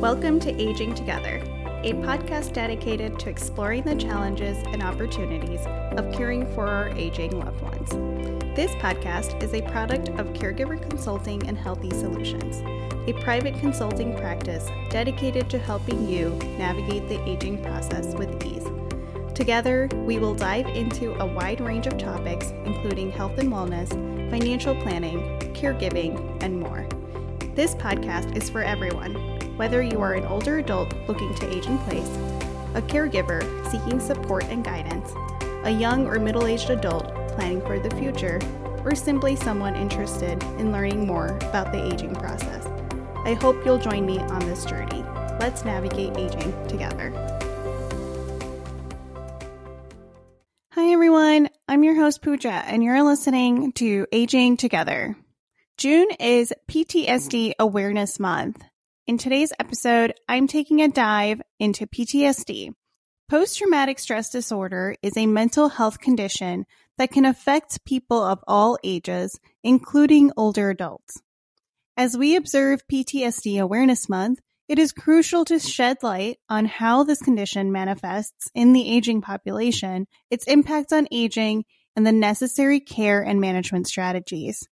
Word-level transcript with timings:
Welcome 0.00 0.40
to 0.40 0.54
Aging 0.60 0.94
Together, 0.94 1.42
a 1.82 1.94
podcast 1.94 2.52
dedicated 2.52 3.18
to 3.18 3.30
exploring 3.30 3.82
the 3.82 3.94
challenges 3.94 4.58
and 4.66 4.82
opportunities 4.82 5.64
of 5.92 6.12
caring 6.12 6.46
for 6.54 6.68
our 6.68 6.90
aging 6.90 7.38
loved 7.38 7.62
ones. 7.62 7.88
This 8.54 8.70
podcast 8.72 9.42
is 9.42 9.54
a 9.54 9.62
product 9.62 10.10
of 10.10 10.34
Caregiver 10.34 10.78
Consulting 10.90 11.48
and 11.48 11.56
Healthy 11.56 11.88
Solutions, 11.92 12.62
a 13.08 13.14
private 13.22 13.58
consulting 13.58 14.14
practice 14.14 14.68
dedicated 14.90 15.48
to 15.48 15.58
helping 15.58 16.06
you 16.06 16.28
navigate 16.58 17.08
the 17.08 17.26
aging 17.26 17.62
process 17.62 18.14
with 18.14 18.44
ease. 18.44 18.68
Together, 19.34 19.88
we 20.04 20.18
will 20.18 20.34
dive 20.34 20.66
into 20.66 21.14
a 21.14 21.26
wide 21.26 21.62
range 21.62 21.86
of 21.86 21.96
topics, 21.96 22.50
including 22.66 23.10
health 23.10 23.38
and 23.38 23.50
wellness, 23.50 23.88
financial 24.30 24.74
planning, 24.82 25.38
caregiving, 25.54 26.36
and 26.42 26.60
more. 26.60 26.86
This 27.54 27.74
podcast 27.76 28.36
is 28.36 28.50
for 28.50 28.62
everyone 28.62 29.35
whether 29.56 29.82
you 29.82 30.00
are 30.00 30.14
an 30.14 30.24
older 30.26 30.58
adult 30.58 30.94
looking 31.08 31.34
to 31.34 31.50
age 31.50 31.66
in 31.66 31.78
place, 31.78 32.08
a 32.74 32.82
caregiver 32.82 33.42
seeking 33.70 33.98
support 33.98 34.44
and 34.44 34.62
guidance, 34.64 35.12
a 35.64 35.70
young 35.70 36.06
or 36.06 36.18
middle 36.18 36.46
aged 36.46 36.70
adult 36.70 37.06
planning 37.28 37.60
for 37.62 37.78
the 37.78 37.94
future, 37.96 38.38
or 38.84 38.94
simply 38.94 39.34
someone 39.34 39.74
interested 39.74 40.42
in 40.58 40.72
learning 40.72 41.06
more 41.06 41.36
about 41.38 41.72
the 41.72 41.92
aging 41.92 42.14
process. 42.14 42.66
I 43.24 43.34
hope 43.34 43.64
you'll 43.64 43.78
join 43.78 44.06
me 44.06 44.18
on 44.18 44.40
this 44.40 44.64
journey. 44.64 45.04
Let's 45.40 45.64
navigate 45.64 46.16
aging 46.16 46.68
together. 46.68 47.10
Hi, 50.72 50.92
everyone. 50.92 51.48
I'm 51.66 51.82
your 51.82 51.96
host, 51.96 52.22
Pooja, 52.22 52.48
and 52.48 52.84
you're 52.84 53.02
listening 53.02 53.72
to 53.72 54.06
Aging 54.12 54.56
Together. 54.58 55.16
June 55.78 56.08
is 56.20 56.52
PTSD 56.68 57.54
Awareness 57.58 58.20
Month. 58.20 58.62
In 59.06 59.18
today's 59.18 59.52
episode, 59.60 60.14
I'm 60.28 60.48
taking 60.48 60.82
a 60.82 60.88
dive 60.88 61.40
into 61.60 61.86
PTSD. 61.86 62.72
Post 63.28 63.56
traumatic 63.56 64.00
stress 64.00 64.30
disorder 64.30 64.96
is 65.00 65.16
a 65.16 65.26
mental 65.26 65.68
health 65.68 66.00
condition 66.00 66.66
that 66.98 67.12
can 67.12 67.24
affect 67.24 67.84
people 67.84 68.20
of 68.20 68.42
all 68.48 68.76
ages, 68.82 69.38
including 69.62 70.32
older 70.36 70.70
adults. 70.70 71.22
As 71.96 72.16
we 72.16 72.34
observe 72.34 72.82
PTSD 72.90 73.60
Awareness 73.60 74.08
Month, 74.08 74.40
it 74.68 74.76
is 74.76 74.90
crucial 74.90 75.44
to 75.44 75.60
shed 75.60 75.98
light 76.02 76.38
on 76.48 76.64
how 76.64 77.04
this 77.04 77.22
condition 77.22 77.70
manifests 77.70 78.50
in 78.56 78.72
the 78.72 78.90
aging 78.90 79.20
population, 79.20 80.08
its 80.32 80.48
impact 80.48 80.92
on 80.92 81.06
aging, 81.12 81.64
and 81.94 82.04
the 82.04 82.10
necessary 82.10 82.80
care 82.80 83.22
and 83.22 83.40
management 83.40 83.86
strategies. 83.86 84.66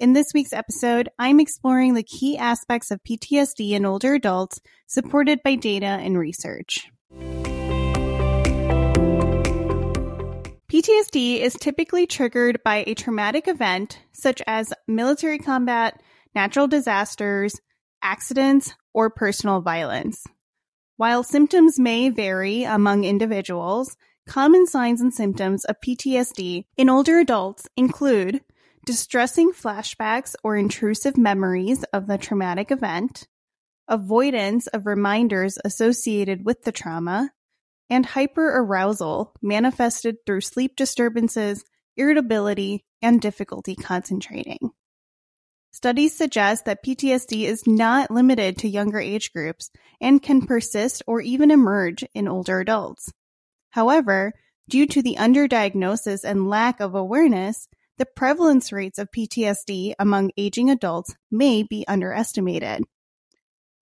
In 0.00 0.14
this 0.14 0.32
week's 0.32 0.54
episode, 0.54 1.10
I'm 1.18 1.40
exploring 1.40 1.92
the 1.92 2.02
key 2.02 2.38
aspects 2.38 2.90
of 2.90 3.04
PTSD 3.04 3.72
in 3.72 3.84
older 3.84 4.14
adults, 4.14 4.58
supported 4.86 5.42
by 5.44 5.56
data 5.56 5.84
and 5.84 6.18
research. 6.18 6.88
PTSD 10.72 11.40
is 11.40 11.52
typically 11.52 12.06
triggered 12.06 12.60
by 12.64 12.82
a 12.86 12.94
traumatic 12.94 13.46
event 13.46 13.98
such 14.12 14.40
as 14.46 14.72
military 14.88 15.38
combat, 15.38 16.00
natural 16.34 16.66
disasters, 16.66 17.60
accidents, 18.00 18.72
or 18.94 19.10
personal 19.10 19.60
violence. 19.60 20.24
While 20.96 21.22
symptoms 21.24 21.78
may 21.78 22.08
vary 22.08 22.64
among 22.64 23.04
individuals, 23.04 23.98
common 24.26 24.66
signs 24.66 25.02
and 25.02 25.12
symptoms 25.12 25.66
of 25.66 25.76
PTSD 25.84 26.64
in 26.78 26.88
older 26.88 27.18
adults 27.18 27.68
include 27.76 28.40
distressing 28.84 29.52
flashbacks 29.52 30.34
or 30.42 30.56
intrusive 30.56 31.16
memories 31.16 31.84
of 31.92 32.06
the 32.06 32.18
traumatic 32.18 32.70
event, 32.70 33.26
avoidance 33.88 34.66
of 34.68 34.86
reminders 34.86 35.58
associated 35.64 36.44
with 36.44 36.62
the 36.62 36.72
trauma, 36.72 37.30
and 37.88 38.06
hyperarousal 38.06 39.32
manifested 39.42 40.16
through 40.24 40.40
sleep 40.40 40.76
disturbances, 40.76 41.64
irritability, 41.96 42.84
and 43.02 43.20
difficulty 43.20 43.74
concentrating. 43.74 44.70
Studies 45.72 46.16
suggest 46.16 46.64
that 46.64 46.84
PTSD 46.84 47.44
is 47.44 47.66
not 47.66 48.10
limited 48.10 48.58
to 48.58 48.68
younger 48.68 48.98
age 48.98 49.32
groups 49.32 49.70
and 50.00 50.22
can 50.22 50.46
persist 50.46 51.02
or 51.06 51.20
even 51.20 51.50
emerge 51.50 52.04
in 52.14 52.28
older 52.28 52.60
adults. 52.60 53.12
However, 53.70 54.32
due 54.68 54.86
to 54.86 55.02
the 55.02 55.16
underdiagnosis 55.16 56.24
and 56.24 56.48
lack 56.48 56.80
of 56.80 56.94
awareness, 56.94 57.68
the 58.00 58.06
prevalence 58.06 58.72
rates 58.72 58.98
of 58.98 59.10
PTSD 59.10 59.92
among 59.98 60.30
aging 60.38 60.70
adults 60.70 61.14
may 61.30 61.62
be 61.62 61.84
underestimated. 61.86 62.82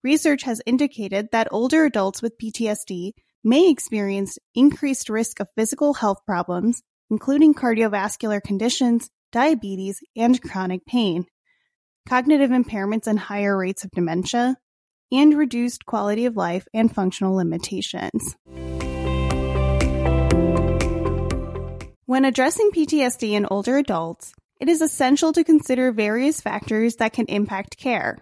Research 0.03 0.43
has 0.43 0.61
indicated 0.67 1.29
that 1.31 1.47
older 1.53 1.85
adults 1.85 2.21
with 2.21 2.37
PTSD 2.37 3.13
may 3.45 3.71
experience 3.71 4.37
increased 4.57 5.09
risk 5.09 5.39
of 5.39 5.47
physical 5.55 5.95
health 5.95 6.19
problems, 6.27 6.83
including 7.09 7.55
cardiovascular 7.55 8.43
conditions, 8.43 9.09
diabetes, 9.31 10.01
and 10.17 10.43
chronic 10.43 10.85
pain, 10.85 11.25
cognitive 12.09 12.51
impairments 12.51 13.07
and 13.07 13.21
higher 13.21 13.57
rates 13.57 13.85
of 13.85 13.93
dementia, 13.93 14.57
and 15.13 15.39
reduced 15.39 15.87
quality 15.87 16.25
of 16.25 16.37
life 16.37 16.67
and 16.75 16.93
functional 16.93 17.37
limitations. 17.37 18.35
When 22.09 22.25
addressing 22.25 22.71
PTSD 22.71 23.33
in 23.33 23.47
older 23.51 23.77
adults, 23.77 24.33
it 24.59 24.71
is 24.71 24.81
essential 24.81 25.31
to 25.35 25.45
consider 25.45 25.93
various 25.93 26.41
factors 26.41 26.97
that 26.97 27.13
can 27.13 27.27
impact 27.27 27.77
care. 27.77 28.17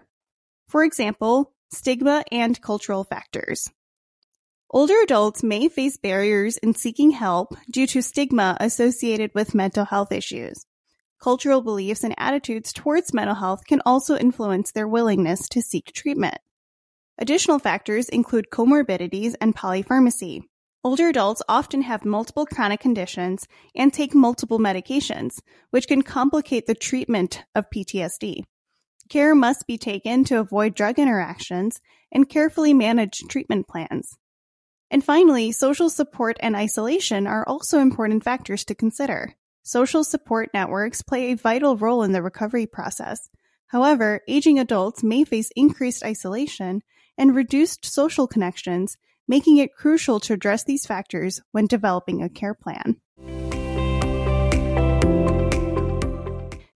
For 0.67 0.83
example, 0.83 1.53
stigma 1.71 2.25
and 2.29 2.61
cultural 2.61 3.05
factors. 3.05 3.71
Older 4.69 5.01
adults 5.01 5.41
may 5.41 5.69
face 5.69 5.95
barriers 5.95 6.57
in 6.57 6.73
seeking 6.75 7.11
help 7.11 7.55
due 7.71 7.87
to 7.87 8.01
stigma 8.01 8.57
associated 8.59 9.31
with 9.33 9.55
mental 9.55 9.85
health 9.85 10.11
issues. 10.11 10.65
Cultural 11.21 11.61
beliefs 11.61 12.03
and 12.03 12.13
attitudes 12.17 12.73
towards 12.73 13.13
mental 13.13 13.35
health 13.35 13.63
can 13.65 13.81
also 13.85 14.17
influence 14.17 14.73
their 14.73 14.85
willingness 14.85 15.47
to 15.47 15.61
seek 15.61 15.93
treatment. 15.93 16.39
Additional 17.17 17.57
factors 17.57 18.09
include 18.09 18.47
comorbidities 18.51 19.35
and 19.39 19.55
polypharmacy. 19.55 20.41
Older 20.83 21.09
adults 21.09 21.41
often 21.49 21.81
have 21.81 22.05
multiple 22.05 22.45
chronic 22.45 22.79
conditions 22.79 23.47
and 23.75 23.91
take 23.91 24.13
multiple 24.13 24.59
medications, 24.59 25.39
which 25.71 25.87
can 25.87 26.01
complicate 26.01 26.65
the 26.65 26.75
treatment 26.75 27.43
of 27.55 27.69
PTSD. 27.69 28.43
Care 29.09 29.35
must 29.35 29.65
be 29.67 29.77
taken 29.77 30.23
to 30.25 30.39
avoid 30.39 30.75
drug 30.75 30.99
interactions 30.99 31.81
and 32.11 32.29
carefully 32.29 32.73
manage 32.73 33.19
treatment 33.27 33.67
plans. 33.67 34.17
And 34.89 35.03
finally, 35.03 35.51
social 35.51 35.89
support 35.89 36.37
and 36.39 36.55
isolation 36.55 37.27
are 37.27 37.47
also 37.47 37.79
important 37.79 38.23
factors 38.23 38.63
to 38.65 38.75
consider. 38.75 39.33
Social 39.63 40.03
support 40.03 40.49
networks 40.53 41.01
play 41.01 41.31
a 41.31 41.35
vital 41.35 41.75
role 41.75 42.03
in 42.03 42.13
the 42.13 42.21
recovery 42.21 42.65
process. 42.65 43.29
However, 43.67 44.21
aging 44.27 44.59
adults 44.59 45.03
may 45.03 45.25
face 45.25 45.51
increased 45.55 46.05
isolation 46.05 46.83
and 47.17 47.35
reduced 47.35 47.85
social 47.85 48.27
connections 48.27 48.97
making 49.27 49.57
it 49.57 49.75
crucial 49.75 50.19
to 50.21 50.33
address 50.33 50.63
these 50.63 50.85
factors 50.85 51.41
when 51.51 51.67
developing 51.67 52.23
a 52.23 52.29
care 52.29 52.53
plan. 52.53 52.97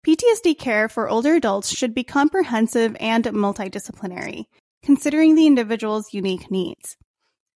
PTSD 0.06 0.58
care 0.58 0.90
for 0.90 1.10
older 1.10 1.36
adults 1.36 1.70
should 1.76 1.94
be 1.94 2.04
comprehensive 2.04 2.98
and 3.00 3.24
multidisciplinary, 3.26 4.46
considering 4.84 5.36
the 5.36 5.46
individual's 5.46 6.14
unique 6.14 6.50
needs. 6.50 6.98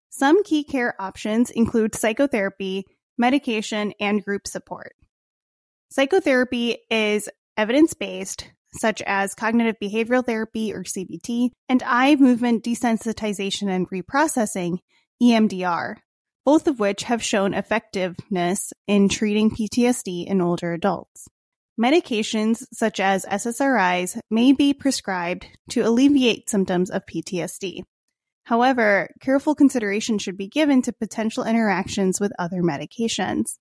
Some 0.09 0.43
key 0.43 0.63
care 0.63 0.93
options 1.01 1.49
include 1.49 1.95
psychotherapy, 1.95 2.85
medication, 3.17 3.93
and 3.99 4.23
group 4.23 4.45
support. 4.45 4.93
Psychotherapy 5.89 6.77
is 6.91 7.29
evidence 7.55 7.93
based, 7.93 8.51
such 8.73 9.01
as 9.05 9.35
cognitive 9.35 9.75
behavioral 9.81 10.25
therapy 10.25 10.73
or 10.73 10.83
CBT, 10.83 11.51
and 11.69 11.83
eye 11.83 12.15
movement 12.15 12.63
desensitization 12.63 13.69
and 13.69 13.89
reprocessing, 13.89 14.79
EMDR, 15.21 15.95
both 16.45 16.67
of 16.67 16.79
which 16.79 17.03
have 17.03 17.23
shown 17.23 17.53
effectiveness 17.53 18.73
in 18.87 19.09
treating 19.09 19.51
PTSD 19.51 20.25
in 20.25 20.41
older 20.41 20.73
adults. 20.73 21.27
Medications 21.79 22.63
such 22.71 22.99
as 22.99 23.25
SSRIs 23.25 24.19
may 24.29 24.51
be 24.51 24.73
prescribed 24.73 25.47
to 25.69 25.81
alleviate 25.81 26.49
symptoms 26.49 26.91
of 26.91 27.05
PTSD. 27.05 27.81
However, 28.43 29.09
careful 29.21 29.55
consideration 29.55 30.19
should 30.19 30.37
be 30.37 30.47
given 30.47 30.81
to 30.83 30.93
potential 30.93 31.45
interactions 31.45 32.19
with 32.19 32.33
other 32.37 32.61
medications. 32.61 33.55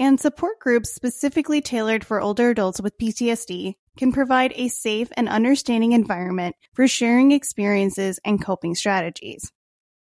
And 0.00 0.20
support 0.20 0.60
groups 0.60 0.94
specifically 0.94 1.60
tailored 1.60 2.04
for 2.04 2.20
older 2.20 2.50
adults 2.50 2.80
with 2.80 2.98
PTSD 2.98 3.74
can 3.96 4.12
provide 4.12 4.52
a 4.54 4.68
safe 4.68 5.08
and 5.16 5.28
understanding 5.28 5.90
environment 5.90 6.54
for 6.72 6.86
sharing 6.86 7.32
experiences 7.32 8.20
and 8.24 8.42
coping 8.42 8.76
strategies. 8.76 9.50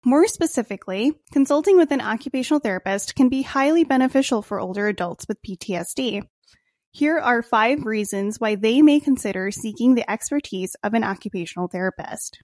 More 0.04 0.28
specifically, 0.28 1.14
consulting 1.32 1.78
with 1.78 1.92
an 1.92 2.02
occupational 2.02 2.60
therapist 2.60 3.16
can 3.16 3.30
be 3.30 3.42
highly 3.42 3.86
beneficial 3.86 4.42
for 4.42 4.60
older 4.60 4.88
adults 4.88 5.26
with 5.30 5.42
PTSD. 5.42 6.24
Here 6.92 7.18
are 7.18 7.42
five 7.42 7.86
reasons 7.86 8.38
why 8.38 8.56
they 8.56 8.82
may 8.82 9.00
consider 9.00 9.52
seeking 9.52 9.96
the 9.96 10.10
expertise 10.12 10.76
of 10.84 10.94
an 10.94 11.06
occupational 11.06 11.68
therapist. 11.70 12.40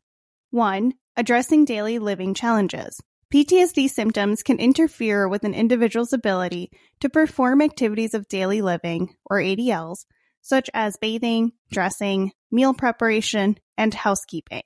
1. 0.52 0.94
Addressing 1.18 1.66
daily 1.66 2.00
living 2.00 2.34
challenges. 2.34 3.02
PTSD 3.33 3.89
symptoms 3.89 4.44
can 4.44 4.60
interfere 4.60 5.27
with 5.27 5.44
an 5.44 5.54
individual's 5.54 6.13
ability 6.13 6.72
to 7.00 7.10
perform 7.10 7.62
activities 7.62 8.13
of 8.13 8.27
daily 8.27 8.62
living, 8.62 9.16
or 9.25 9.38
ADLs, 9.38 10.06
such 10.42 10.69
as 10.74 10.98
bathing, 10.98 11.51
dressing, 11.72 12.31
meal 12.51 12.74
preparation, 12.74 13.57
and 13.77 13.94
housekeeping. 13.94 14.63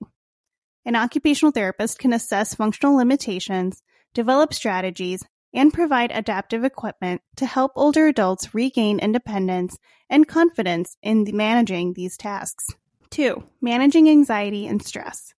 An 0.86 0.96
occupational 0.96 1.52
therapist 1.52 2.00
can 2.00 2.14
assess 2.14 2.54
functional 2.54 2.96
limitations, 2.96 3.82
develop 4.14 4.54
strategies, 4.54 5.24
and 5.54 5.74
provide 5.74 6.12
adaptive 6.12 6.64
equipment 6.64 7.22
to 7.38 7.46
help 7.46 7.72
older 7.76 8.08
adults 8.08 8.54
regain 8.54 9.00
independence 9.00 9.78
and 10.10 10.28
confidence 10.28 10.98
in 11.02 11.26
managing 11.34 11.94
these 11.94 12.18
tasks. 12.18 12.66
2. 13.12 13.42
Managing 13.62 14.10
anxiety 14.10 14.68
and 14.68 14.84
stress. 14.84 15.34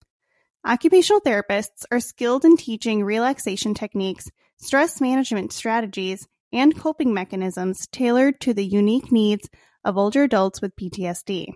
Occupational 0.63 1.21
therapists 1.21 1.85
are 1.91 1.99
skilled 1.99 2.45
in 2.45 2.55
teaching 2.55 3.03
relaxation 3.03 3.73
techniques, 3.73 4.29
stress 4.57 5.01
management 5.01 5.51
strategies, 5.51 6.27
and 6.53 6.77
coping 6.77 7.13
mechanisms 7.13 7.87
tailored 7.87 8.39
to 8.41 8.53
the 8.53 8.65
unique 8.65 9.11
needs 9.11 9.49
of 9.83 9.97
older 9.97 10.23
adults 10.23 10.61
with 10.61 10.75
PTSD. 10.75 11.47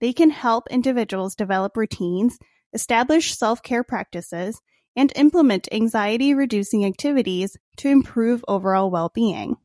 They 0.00 0.12
can 0.12 0.30
help 0.30 0.68
individuals 0.70 1.34
develop 1.34 1.76
routines, 1.76 2.38
establish 2.72 3.34
self 3.34 3.62
care 3.64 3.82
practices, 3.82 4.60
and 4.94 5.12
implement 5.16 5.68
anxiety 5.72 6.32
reducing 6.32 6.84
activities 6.84 7.56
to 7.78 7.88
improve 7.88 8.44
overall 8.46 8.92
well 8.92 9.10
being. 9.12 9.56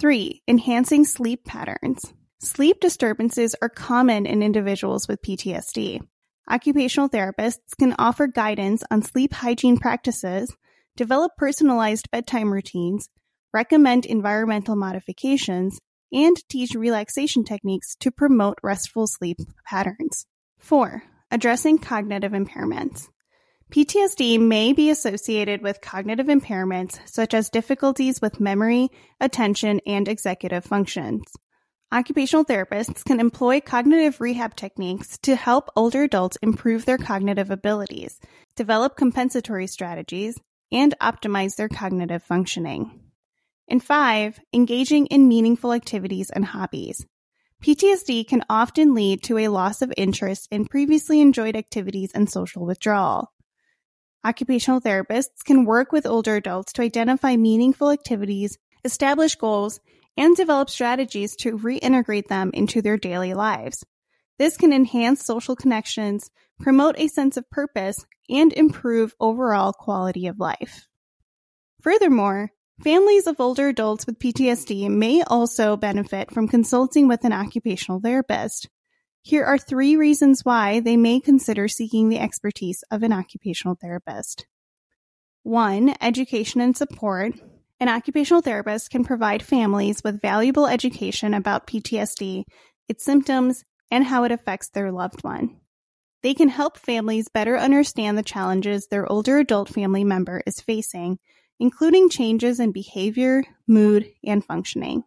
3. 0.00 0.42
Enhancing 0.48 1.04
sleep 1.04 1.44
patterns. 1.44 2.00
Sleep 2.40 2.80
disturbances 2.80 3.54
are 3.62 3.68
common 3.68 4.26
in 4.26 4.42
individuals 4.42 5.06
with 5.06 5.22
PTSD. 5.22 6.00
Occupational 6.50 7.08
therapists 7.08 7.76
can 7.78 7.94
offer 7.96 8.26
guidance 8.26 8.82
on 8.90 9.02
sleep 9.02 9.32
hygiene 9.32 9.78
practices, 9.78 10.52
develop 10.96 11.30
personalized 11.36 12.10
bedtime 12.10 12.52
routines, 12.52 13.08
recommend 13.54 14.04
environmental 14.04 14.74
modifications, 14.74 15.78
and 16.12 16.36
teach 16.48 16.74
relaxation 16.74 17.44
techniques 17.44 17.94
to 18.00 18.10
promote 18.10 18.58
restful 18.64 19.06
sleep 19.06 19.38
patterns. 19.64 20.26
4. 20.58 21.04
Addressing 21.30 21.78
cognitive 21.78 22.32
impairments. 22.32 23.08
PTSD 23.70 24.40
may 24.40 24.72
be 24.72 24.90
associated 24.90 25.62
with 25.62 25.80
cognitive 25.80 26.26
impairments 26.26 26.98
such 27.08 27.32
as 27.32 27.48
difficulties 27.48 28.20
with 28.20 28.40
memory, 28.40 28.88
attention, 29.20 29.80
and 29.86 30.08
executive 30.08 30.64
functions. 30.64 31.22
Occupational 31.92 32.44
therapists 32.44 33.04
can 33.04 33.18
employ 33.18 33.60
cognitive 33.60 34.20
rehab 34.20 34.54
techniques 34.54 35.18
to 35.18 35.34
help 35.34 35.68
older 35.74 36.04
adults 36.04 36.38
improve 36.40 36.84
their 36.84 36.98
cognitive 36.98 37.50
abilities, 37.50 38.20
develop 38.54 38.96
compensatory 38.96 39.66
strategies, 39.66 40.38
and 40.70 40.94
optimize 41.00 41.56
their 41.56 41.68
cognitive 41.68 42.22
functioning. 42.22 43.00
And 43.66 43.82
five, 43.82 44.38
engaging 44.52 45.06
in 45.06 45.26
meaningful 45.26 45.72
activities 45.72 46.30
and 46.30 46.44
hobbies. 46.44 47.04
PTSD 47.60 48.24
can 48.26 48.44
often 48.48 48.94
lead 48.94 49.24
to 49.24 49.38
a 49.38 49.48
loss 49.48 49.82
of 49.82 49.92
interest 49.96 50.46
in 50.52 50.66
previously 50.66 51.20
enjoyed 51.20 51.56
activities 51.56 52.12
and 52.14 52.30
social 52.30 52.64
withdrawal. 52.64 53.32
Occupational 54.24 54.80
therapists 54.80 55.42
can 55.44 55.64
work 55.64 55.90
with 55.90 56.06
older 56.06 56.36
adults 56.36 56.72
to 56.74 56.82
identify 56.82 57.36
meaningful 57.36 57.90
activities, 57.90 58.58
establish 58.84 59.34
goals, 59.34 59.80
and 60.16 60.36
develop 60.36 60.70
strategies 60.70 61.36
to 61.36 61.58
reintegrate 61.58 62.28
them 62.28 62.50
into 62.54 62.82
their 62.82 62.96
daily 62.96 63.34
lives. 63.34 63.84
This 64.38 64.56
can 64.56 64.72
enhance 64.72 65.24
social 65.24 65.54
connections, 65.54 66.30
promote 66.58 66.98
a 66.98 67.08
sense 67.08 67.36
of 67.36 67.50
purpose, 67.50 68.04
and 68.28 68.52
improve 68.52 69.14
overall 69.20 69.72
quality 69.72 70.26
of 70.26 70.38
life. 70.38 70.86
Furthermore, 71.82 72.50
families 72.82 73.26
of 73.26 73.40
older 73.40 73.68
adults 73.68 74.06
with 74.06 74.18
PTSD 74.18 74.88
may 74.88 75.22
also 75.22 75.76
benefit 75.76 76.30
from 76.30 76.48
consulting 76.48 77.08
with 77.08 77.24
an 77.24 77.32
occupational 77.32 78.00
therapist. 78.00 78.68
Here 79.22 79.44
are 79.44 79.58
three 79.58 79.96
reasons 79.96 80.44
why 80.44 80.80
they 80.80 80.96
may 80.96 81.20
consider 81.20 81.68
seeking 81.68 82.08
the 82.08 82.18
expertise 82.18 82.82
of 82.90 83.02
an 83.02 83.12
occupational 83.12 83.76
therapist. 83.78 84.46
One, 85.42 85.94
education 86.00 86.60
and 86.60 86.76
support. 86.76 87.34
An 87.80 87.88
occupational 87.88 88.42
therapist 88.42 88.90
can 88.90 89.04
provide 89.04 89.42
families 89.42 90.04
with 90.04 90.20
valuable 90.20 90.66
education 90.66 91.32
about 91.32 91.66
PTSD, 91.66 92.44
its 92.88 93.02
symptoms, 93.02 93.64
and 93.90 94.04
how 94.04 94.24
it 94.24 94.32
affects 94.32 94.68
their 94.68 94.92
loved 94.92 95.24
one. 95.24 95.56
They 96.22 96.34
can 96.34 96.50
help 96.50 96.76
families 96.76 97.30
better 97.30 97.56
understand 97.56 98.18
the 98.18 98.22
challenges 98.22 98.86
their 98.86 99.10
older 99.10 99.38
adult 99.38 99.70
family 99.70 100.04
member 100.04 100.42
is 100.46 100.60
facing, 100.60 101.18
including 101.58 102.10
changes 102.10 102.60
in 102.60 102.72
behavior, 102.72 103.44
mood, 103.66 104.12
and 104.22 104.44
functioning. 104.44 105.04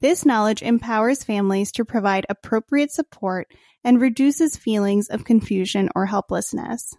This 0.00 0.26
knowledge 0.26 0.62
empowers 0.62 1.22
families 1.22 1.70
to 1.72 1.84
provide 1.84 2.26
appropriate 2.28 2.90
support 2.90 3.46
and 3.84 4.00
reduces 4.00 4.56
feelings 4.56 5.08
of 5.08 5.24
confusion 5.24 5.88
or 5.94 6.06
helplessness. 6.06 6.92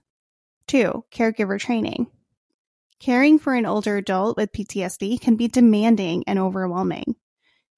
2. 0.67 1.03
Caregiver 1.11 1.59
training. 1.59 2.07
Caring 3.05 3.37
for 3.37 3.53
an 3.53 3.67
older 3.67 3.97
adult 3.97 4.35
with 4.35 4.51
PTSD 4.51 5.21
can 5.21 5.35
be 5.35 5.47
demanding 5.47 6.23
and 6.25 6.39
overwhelming. 6.39 7.15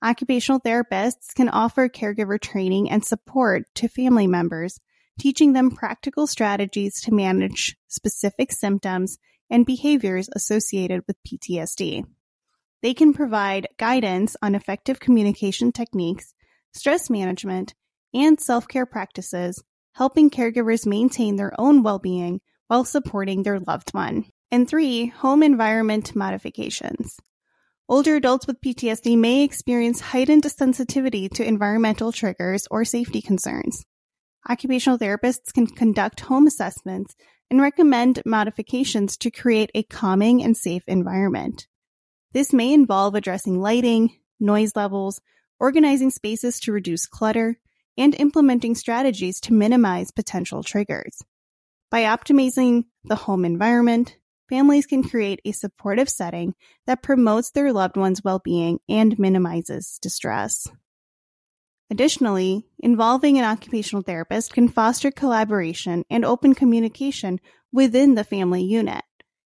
Occupational 0.01 0.61
therapists 0.61 1.35
can 1.35 1.49
offer 1.49 1.89
caregiver 1.89 2.39
training 2.39 2.89
and 2.89 3.03
support 3.03 3.63
to 3.75 3.89
family 3.89 4.25
members, 4.25 4.79
teaching 5.19 5.51
them 5.51 5.69
practical 5.69 6.27
strategies 6.27 7.01
to 7.01 7.13
manage 7.13 7.75
specific 7.89 8.53
symptoms 8.53 9.17
and 9.49 9.65
behaviors 9.65 10.29
associated 10.33 11.01
with 11.07 11.21
PTSD. 11.27 12.05
They 12.81 12.93
can 12.93 13.11
provide 13.11 13.67
guidance 13.77 14.37
on 14.41 14.55
effective 14.55 15.01
communication 15.01 15.73
techniques, 15.73 16.33
stress 16.71 17.09
management, 17.09 17.73
and 18.13 18.39
self 18.39 18.65
care 18.69 18.85
practices, 18.85 19.61
helping 19.91 20.29
caregivers 20.29 20.87
maintain 20.87 21.35
their 21.35 21.51
own 21.59 21.83
well 21.83 21.99
being 21.99 22.39
while 22.67 22.85
supporting 22.85 23.43
their 23.43 23.59
loved 23.59 23.89
one. 23.93 24.23
And 24.49 24.67
three, 24.67 25.07
home 25.07 25.43
environment 25.43 26.15
modifications. 26.15 27.17
Older 27.89 28.15
adults 28.15 28.47
with 28.47 28.61
PTSD 28.61 29.17
may 29.17 29.43
experience 29.43 29.99
heightened 29.99 30.49
sensitivity 30.49 31.29
to 31.29 31.45
environmental 31.45 32.11
triggers 32.11 32.67
or 32.71 32.85
safety 32.85 33.21
concerns. 33.21 33.85
Occupational 34.49 34.97
therapists 34.97 35.53
can 35.53 35.67
conduct 35.67 36.21
home 36.21 36.47
assessments 36.47 37.15
and 37.49 37.61
recommend 37.61 38.21
modifications 38.25 39.17
to 39.17 39.31
create 39.31 39.71
a 39.73 39.83
calming 39.83 40.43
and 40.43 40.55
safe 40.55 40.83
environment. 40.87 41.67
This 42.33 42.53
may 42.53 42.73
involve 42.73 43.15
addressing 43.15 43.59
lighting, 43.59 44.17
noise 44.39 44.71
levels, 44.75 45.21
organizing 45.59 46.09
spaces 46.09 46.59
to 46.61 46.71
reduce 46.71 47.07
clutter, 47.07 47.57
and 47.97 48.15
implementing 48.15 48.75
strategies 48.75 49.39
to 49.41 49.53
minimize 49.53 50.11
potential 50.11 50.63
triggers. 50.63 51.21
By 51.89 52.03
optimizing 52.03 52.83
the 53.05 53.15
home 53.15 53.43
environment, 53.43 54.17
families 54.49 54.85
can 54.85 55.03
create 55.03 55.41
a 55.45 55.51
supportive 55.51 56.09
setting 56.09 56.53
that 56.85 57.03
promotes 57.03 57.51
their 57.51 57.73
loved 57.73 57.97
one's 57.97 58.23
well-being 58.23 58.79
and 58.87 59.17
minimizes 59.19 59.99
distress. 60.01 60.67
Additionally, 61.89 62.65
involving 62.79 63.37
an 63.37 63.45
occupational 63.45 64.03
therapist 64.03 64.53
can 64.53 64.67
foster 64.67 65.09
collaboration 65.09 66.03
and 66.09 66.25
open 66.25 66.53
communication 66.53 67.39
within 67.71 68.15
the 68.15 68.23
family 68.23 68.63
unit. 68.63 69.03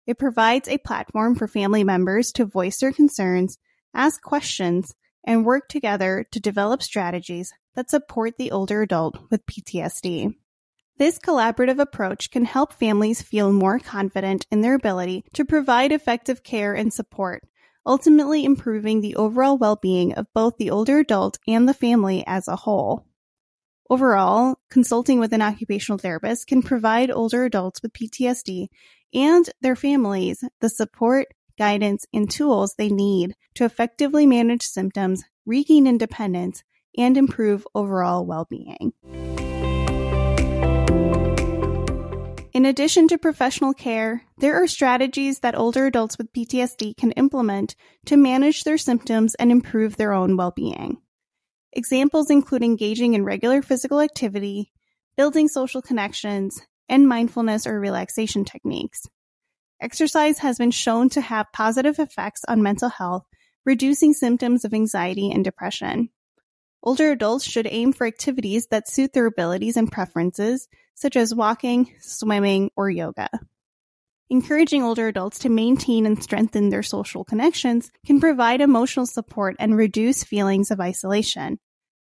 It 0.05 0.19
provides 0.19 0.67
a 0.67 0.77
platform 0.77 1.35
for 1.35 1.47
family 1.47 1.83
members 1.83 2.31
to 2.33 2.45
voice 2.45 2.79
their 2.79 2.91
concerns, 2.91 3.57
ask 3.93 4.21
questions, 4.21 4.93
and 5.25 5.45
work 5.45 5.67
together 5.69 6.25
to 6.31 6.39
develop 6.39 6.83
strategies 6.83 7.53
that 7.75 7.89
support 7.89 8.37
the 8.37 8.51
older 8.51 8.81
adult 8.81 9.17
with 9.31 9.45
PTSD. 9.45 10.35
This 10.97 11.19
collaborative 11.19 11.79
approach 11.79 12.31
can 12.31 12.45
help 12.45 12.71
families 12.71 13.21
feel 13.21 13.51
more 13.51 13.79
confident 13.79 14.47
in 14.49 14.61
their 14.61 14.75
ability 14.75 15.25
to 15.33 15.43
provide 15.43 15.91
effective 15.91 16.41
care 16.41 16.73
and 16.73 16.93
support, 16.93 17.43
ultimately 17.85 18.45
improving 18.45 19.01
the 19.01 19.17
overall 19.17 19.57
well-being 19.57 20.13
of 20.13 20.31
both 20.33 20.55
the 20.57 20.69
older 20.69 20.99
adult 20.99 21.37
and 21.49 21.67
the 21.67 21.73
family 21.73 22.23
as 22.25 22.47
a 22.47 22.55
whole. 22.55 23.05
Overall, 23.89 24.55
consulting 24.69 25.19
with 25.19 25.33
an 25.33 25.41
occupational 25.41 25.97
therapist 25.97 26.47
can 26.47 26.61
provide 26.61 27.11
older 27.11 27.43
adults 27.43 27.81
with 27.81 27.91
PTSD 27.91 28.67
and 29.13 29.49
their 29.59 29.75
families 29.75 30.45
the 30.61 30.69
support, 30.69 31.27
guidance, 31.57 32.05
and 32.13 32.31
tools 32.31 32.75
they 32.77 32.89
need 32.89 33.35
to 33.55 33.65
effectively 33.65 34.25
manage 34.25 34.63
symptoms, 34.63 35.25
regain 35.45 35.87
independence, 35.87 36.63
and 36.97 37.17
improve 37.17 37.67
overall 37.75 38.25
well 38.25 38.47
being. 38.49 38.93
In 42.55 42.63
addition 42.63 43.09
to 43.09 43.17
professional 43.17 43.74
care, 43.74 44.24
there 44.38 44.63
are 44.63 44.65
strategies 44.65 45.39
that 45.39 45.57
older 45.57 45.88
adults 45.88 46.17
with 46.17 46.31
PTSD 46.31 46.95
can 46.95 47.12
implement 47.12 47.75
to 48.05 48.15
manage 48.15 48.63
their 48.63 48.77
symptoms 48.77 49.35
and 49.35 49.51
improve 49.51 49.97
their 49.97 50.13
own 50.13 50.38
well 50.38 50.53
being. 50.55 50.95
Examples 51.74 52.29
include 52.29 52.63
engaging 52.63 53.13
in 53.13 53.25
regular 53.25 53.62
physical 53.62 54.00
activity, 54.00 54.71
building 55.17 55.50
social 55.50 55.81
connections, 55.81 56.62
and 56.88 57.09
mindfulness 57.09 57.67
or 57.67 57.77
relaxation 57.77 58.45
techniques. 58.45 59.01
Exercise 59.81 60.38
has 60.38 60.57
been 60.57 60.71
shown 60.71 61.09
to 61.09 61.19
have 61.19 61.47
positive 61.51 62.00
effects 62.00 62.45
on 62.47 62.63
mental 62.63 62.88
health, 62.88 63.25
reducing 63.65 64.13
symptoms 64.13 64.63
of 64.63 64.74
anxiety 64.74 65.29
and 65.29 65.43
depression. 65.43 66.07
Older 66.85 67.11
adults 67.11 67.43
should 67.43 67.67
aim 67.67 67.93
for 67.93 68.05
activities 68.05 68.67
that 68.67 68.87
suit 68.87 69.11
their 69.11 69.25
abilities 69.25 69.75
and 69.75 69.91
preferences, 69.91 70.67
such 70.93 71.15
as 71.15 71.33
walking, 71.33 71.91
swimming, 71.99 72.69
or 72.75 72.91
yoga. 72.91 73.27
Encouraging 74.29 74.83
older 74.83 75.07
adults 75.07 75.39
to 75.39 75.49
maintain 75.49 76.05
and 76.05 76.21
strengthen 76.21 76.69
their 76.69 76.83
social 76.83 77.23
connections 77.23 77.91
can 78.05 78.19
provide 78.19 78.61
emotional 78.61 79.07
support 79.07 79.55
and 79.57 79.75
reduce 79.75 80.23
feelings 80.23 80.69
of 80.69 80.79
isolation. 80.79 81.59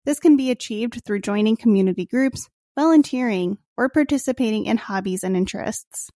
This 0.04 0.20
can 0.20 0.36
be 0.36 0.52
achieved 0.52 1.04
through 1.06 1.22
joining 1.22 1.56
community 1.56 2.06
groups, 2.06 2.50
volunteering, 2.78 3.58
or 3.78 3.88
participating 3.88 4.66
in 4.66 4.76
hobbies 4.76 5.24
and 5.24 5.38
interests. 5.38 6.10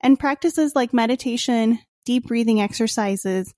And 0.00 0.18
practices 0.18 0.74
like 0.74 0.94
meditation, 0.94 1.78
deep 2.06 2.26
breathing 2.26 2.60
exercises, 2.60 3.52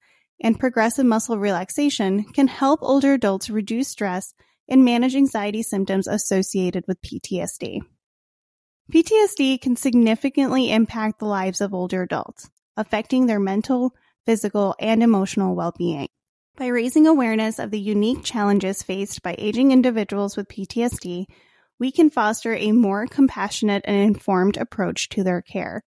and 0.44 0.60
progressive 0.60 1.06
muscle 1.06 1.38
relaxation 1.38 2.22
can 2.22 2.46
help 2.46 2.80
older 2.82 3.14
adults 3.14 3.48
reduce 3.48 3.88
stress 3.88 4.34
and 4.68 4.84
manage 4.84 5.16
anxiety 5.16 5.62
symptoms 5.62 6.06
associated 6.06 6.84
with 6.86 7.00
PTSD. 7.00 7.80
PTSD 8.92 9.58
can 9.58 9.74
significantly 9.74 10.70
impact 10.70 11.18
the 11.18 11.24
lives 11.24 11.62
of 11.62 11.72
older 11.72 12.02
adults, 12.02 12.50
affecting 12.76 13.24
their 13.24 13.40
mental, 13.40 13.94
physical, 14.26 14.74
and 14.78 15.02
emotional 15.02 15.56
well-being. 15.56 16.08
By 16.58 16.66
raising 16.66 17.06
awareness 17.06 17.58
of 17.58 17.70
the 17.70 17.80
unique 17.80 18.22
challenges 18.22 18.82
faced 18.82 19.22
by 19.22 19.34
aging 19.38 19.72
individuals 19.72 20.36
with 20.36 20.48
PTSD, 20.48 21.24
we 21.80 21.90
can 21.90 22.10
foster 22.10 22.54
a 22.54 22.72
more 22.72 23.06
compassionate 23.06 23.82
and 23.86 23.96
informed 23.96 24.58
approach 24.58 25.08
to 25.08 25.24
their 25.24 25.40
care. 25.40 25.82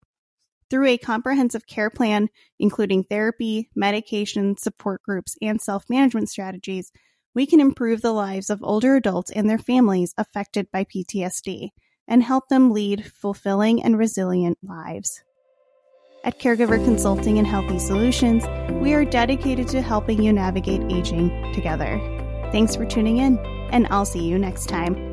Through 0.69 0.87
a 0.87 0.97
comprehensive 0.97 1.65
care 1.65 1.89
plan, 1.89 2.27
including 2.59 3.03
therapy, 3.03 3.69
medication, 3.75 4.57
support 4.57 5.01
groups, 5.01 5.35
and 5.41 5.61
self 5.61 5.85
management 5.89 6.29
strategies, 6.29 6.91
we 7.33 7.45
can 7.45 7.61
improve 7.61 8.01
the 8.01 8.11
lives 8.11 8.49
of 8.49 8.63
older 8.63 8.95
adults 8.95 9.31
and 9.31 9.49
their 9.49 9.57
families 9.57 10.13
affected 10.17 10.67
by 10.71 10.83
PTSD 10.83 11.69
and 12.07 12.23
help 12.23 12.49
them 12.49 12.71
lead 12.71 13.05
fulfilling 13.13 13.81
and 13.83 13.97
resilient 13.97 14.57
lives. 14.61 15.23
At 16.23 16.39
Caregiver 16.39 16.83
Consulting 16.83 17.37
and 17.37 17.47
Healthy 17.47 17.79
Solutions, 17.79 18.43
we 18.81 18.93
are 18.93 19.05
dedicated 19.05 19.67
to 19.69 19.81
helping 19.81 20.21
you 20.21 20.33
navigate 20.33 20.81
aging 20.91 21.53
together. 21.53 21.99
Thanks 22.51 22.75
for 22.75 22.85
tuning 22.85 23.19
in, 23.19 23.37
and 23.71 23.87
I'll 23.91 24.05
see 24.05 24.23
you 24.23 24.37
next 24.37 24.67
time. 24.67 25.06